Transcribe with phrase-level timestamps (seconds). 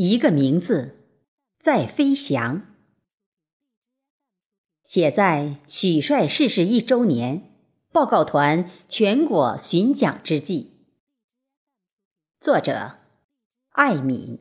[0.00, 0.94] 一个名字，
[1.58, 2.62] 在飞翔。
[4.84, 7.50] 写在许帅逝世一周年，
[7.90, 10.86] 报告团全国巡讲之际。
[12.38, 12.98] 作者：
[13.70, 14.38] 艾敏。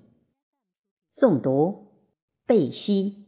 [1.12, 2.04] 诵读：
[2.46, 3.26] 贝西。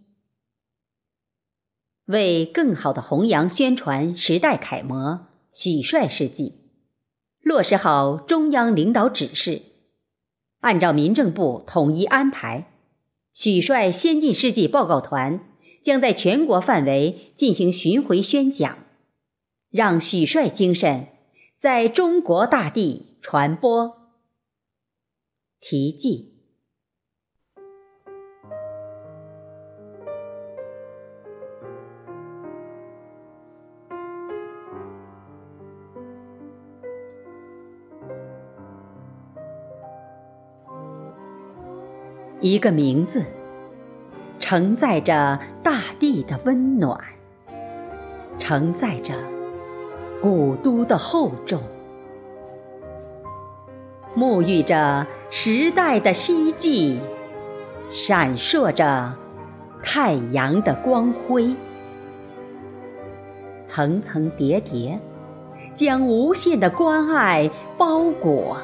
[2.05, 6.59] 为更好的弘扬宣传时代楷模许帅事迹，
[7.41, 9.63] 落实好中央领导指示。
[10.59, 12.71] 按照民政部统一安排，
[13.33, 15.39] 许帅先进事迹报告团
[15.81, 18.79] 将在全国范围进行巡回宣讲，
[19.69, 21.07] 让许帅精神
[21.55, 23.97] 在中国大地传播。
[25.61, 26.38] 题记。
[42.41, 43.25] 一个名字，
[44.39, 46.97] 承载着大地的温暖，
[48.37, 49.13] 承载着
[50.21, 51.61] 古都的厚重，
[54.15, 57.01] 沐浴着时代的希冀，
[57.91, 59.13] 闪烁着
[59.83, 61.53] 太阳的光辉，
[63.65, 64.97] 层层叠叠，
[65.75, 68.55] 将无限的关爱包裹。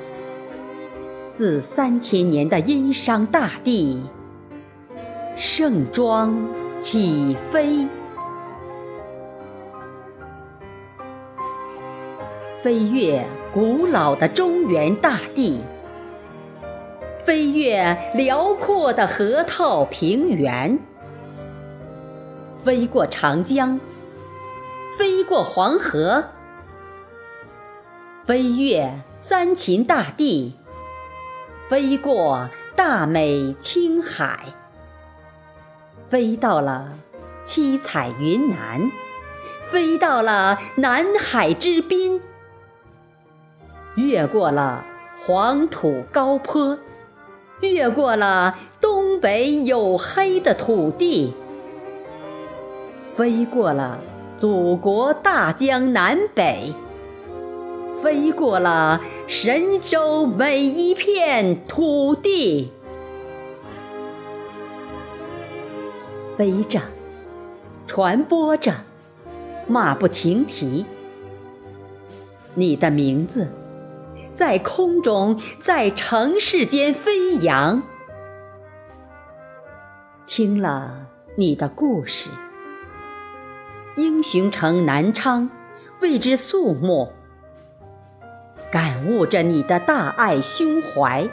[1.38, 4.02] 自三千年的殷商大地，
[5.36, 6.34] 盛装
[6.80, 7.86] 起飞，
[12.64, 15.62] 飞越古老的中原大地，
[17.26, 20.80] 飞越辽阔的河套平原，
[22.64, 23.78] 飞过长江，
[24.98, 26.24] 飞过黄河，
[28.26, 30.56] 飞越三秦大地。
[31.68, 34.54] 飞过大美青海，
[36.10, 36.94] 飞到了
[37.44, 38.92] 七彩云南，
[39.72, 42.22] 飞到了南海之滨，
[43.96, 44.86] 越过了
[45.26, 46.78] 黄土高坡，
[47.62, 51.34] 越过了东北黝黑的土地，
[53.18, 53.98] 飞过了
[54.38, 56.76] 祖国大江南北。
[58.02, 62.72] 飞过了神州每一片土地，
[66.38, 66.80] 飞着，
[67.88, 68.74] 传播着，
[69.68, 70.86] 马不停蹄。
[72.54, 73.48] 你的名字
[74.34, 77.82] 在空中，在城市间飞扬。
[80.28, 82.30] 听了你的故事，
[83.96, 85.50] 英雄城南昌
[86.02, 87.12] 为之肃穆。
[88.76, 91.30] 感悟着你的大爱胸怀，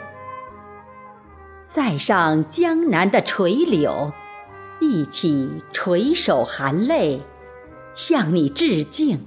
[1.61, 4.13] 塞上江南的垂柳，
[4.79, 7.19] 一起垂手含泪
[7.95, 9.25] 向你致敬。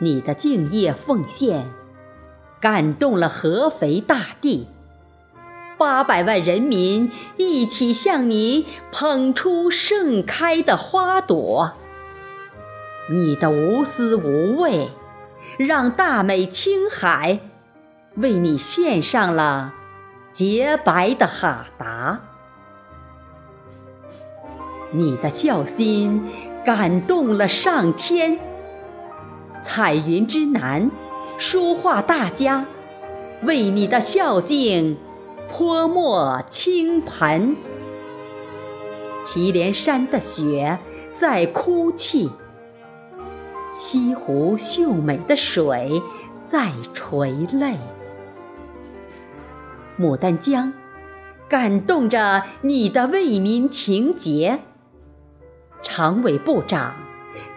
[0.00, 1.70] 你的敬业奉献
[2.60, 4.66] 感动了合肥大地，
[5.78, 11.74] 八百万人民一起向你捧出盛开的花朵。
[13.08, 14.90] 你的无私无畏。
[15.58, 17.38] 让大美青海
[18.16, 19.74] 为你献上了
[20.32, 22.20] 洁白的哈达，
[24.90, 26.22] 你的孝心
[26.64, 28.38] 感动了上天。
[29.62, 30.90] 彩云之南，
[31.38, 32.66] 书画大家
[33.42, 34.96] 为你的孝敬
[35.50, 37.56] 泼墨倾盆。
[39.24, 40.78] 祁连山的雪
[41.14, 42.30] 在哭泣。
[43.78, 46.02] 西湖秀美的水
[46.44, 47.76] 在垂泪，
[49.98, 50.72] 牡丹江
[51.48, 54.60] 感动着你的为民情结，
[55.82, 56.96] 常委部长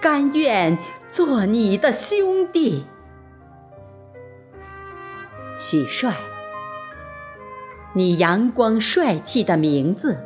[0.02, 2.86] 甘愿做你的兄弟。
[5.58, 6.16] 许帅，
[7.94, 10.18] 你阳光帅气的名字，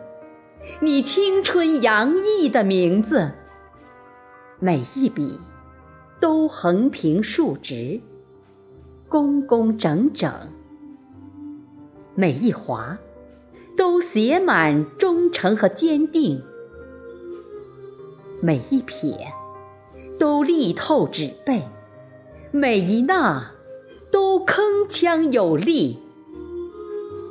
[0.82, 3.32] 你青春洋溢的名字，
[4.60, 5.40] 每一笔。
[6.24, 8.00] 都横平竖直，
[9.10, 10.32] 工工整整；
[12.16, 12.98] 每一划
[13.76, 16.42] 都写满忠诚和坚定；
[18.42, 19.34] 每一撇
[20.18, 21.60] 都力透纸背；
[22.52, 23.44] 每一捺
[24.10, 26.00] 都铿锵有力，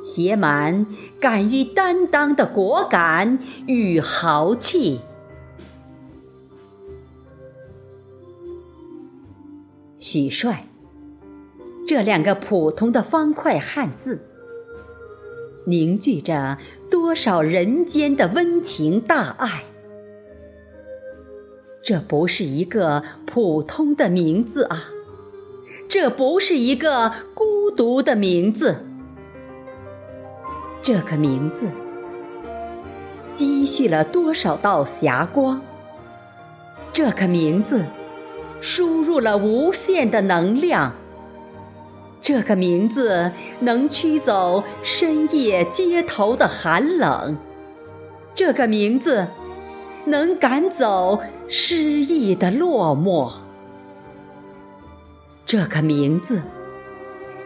[0.05, 0.85] 写满
[1.19, 4.99] 敢于担当的果敢与豪气。
[10.03, 10.67] 许帅，
[11.87, 14.19] 这两个普通的方块汉字，
[15.65, 16.57] 凝聚着
[16.91, 19.63] 多少人间的温情大爱。
[21.81, 24.89] 这不是一个普通的名字啊，
[25.87, 28.75] 这不是一个孤独的名字，
[30.81, 31.69] 这个名字
[33.33, 35.61] 积蓄了多少道霞光？
[36.91, 37.85] 这个名字
[38.63, 40.91] 输入了无限的能量。
[42.19, 47.37] 这个名字能驱走深夜街头的寒冷。
[48.33, 49.27] 这个名字。
[50.05, 51.17] 能赶走
[51.47, 53.31] 诗意的落寞，
[55.45, 56.41] 这个名字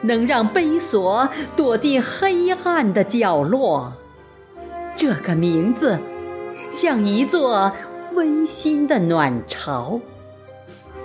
[0.02, 3.94] 能让悲锁躲进黑暗的角落，
[4.96, 6.00] 这个名字
[6.72, 7.72] 像一座
[8.16, 10.00] 温馨的暖巢，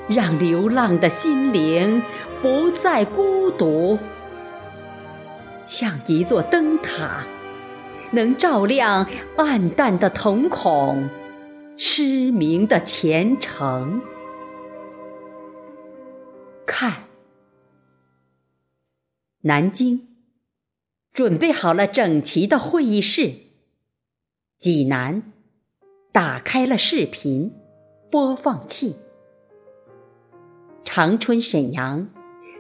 [0.09, 2.03] 让流浪的心灵
[2.43, 3.99] 不再孤独，
[5.67, 7.25] 像一座灯塔，
[8.11, 9.07] 能照亮
[9.37, 11.09] 暗淡的瞳孔。
[11.79, 14.03] 失明的前程，
[16.67, 17.05] 看，
[19.41, 20.09] 南京
[21.13, 23.33] 准备好了整齐的会议室。
[24.59, 25.33] 济南
[26.13, 27.53] 打开了视频
[28.11, 28.95] 播放器。
[30.95, 32.07] 长春、沈阳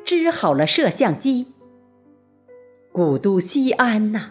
[0.06, 1.48] 支好了摄像机。
[2.90, 4.30] 古都西安呐，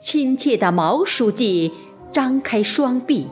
[0.00, 1.72] 亲切的毛书记
[2.12, 3.26] 张开双臂。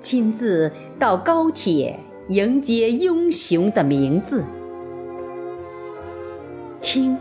[0.00, 4.42] 亲自到高铁迎接英雄的名字。
[6.80, 7.18] 听，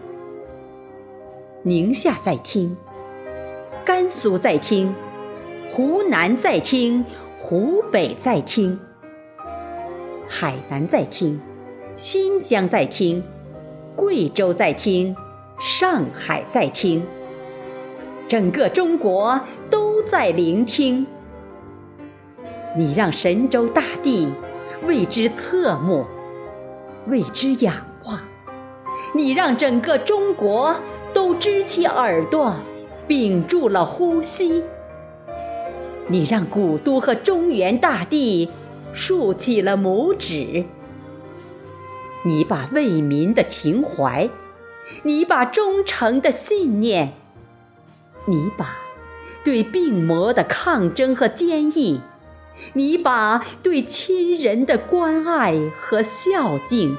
[1.63, 2.73] 宁夏在听，
[3.83, 4.95] 甘肃在听，
[5.69, 7.03] 湖南在听，
[7.37, 8.79] 湖北在听，
[10.33, 11.37] 海南在听，
[11.97, 13.21] 新疆在听，
[13.97, 15.13] 贵州在听，
[15.59, 17.03] 上海在听，
[18.29, 19.37] 整个中国
[19.69, 21.05] 都在聆听。
[22.77, 24.29] 你让神州大地
[24.87, 26.05] 为之侧目，
[27.07, 27.75] 为之仰
[28.05, 28.17] 望；
[29.13, 30.73] 你让整个中国
[31.13, 32.55] 都支起耳朵，
[33.05, 34.63] 屏住了呼吸；
[36.07, 38.49] 你让古都和中原大地
[38.93, 40.65] 竖起了拇指。
[42.23, 44.29] 你把为民的情怀，
[45.03, 47.13] 你把忠诚的信念，
[48.25, 48.77] 你把
[49.43, 52.01] 对病魔的抗争和坚毅。
[52.73, 56.95] 你把对亲人的关爱和孝敬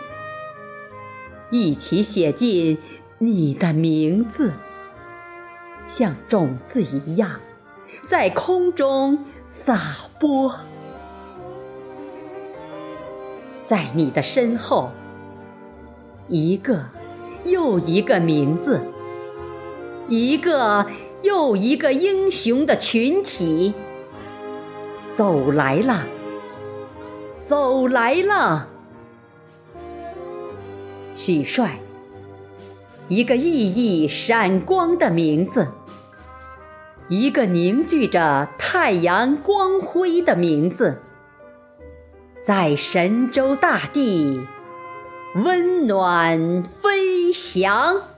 [1.51, 2.79] 一起写进
[3.19, 4.55] 你的名字，
[5.87, 7.39] 像种子一样
[8.07, 9.79] 在空中撒
[10.19, 10.53] 播。
[13.73, 14.91] 在你的身后，
[16.29, 16.85] 一个
[17.47, 18.79] 又一个名字，
[20.11, 20.85] 一个
[21.23, 23.73] 又一个英雄的群体。
[25.15, 26.03] 走来了，
[27.41, 28.69] 走来了，
[31.15, 31.79] 许帅，
[33.09, 35.67] 一个熠熠闪光的名字，
[37.09, 41.01] 一个凝聚着太阳光辉的名字，
[42.43, 44.49] 在神州大地
[45.37, 48.12] 温暖飞翔。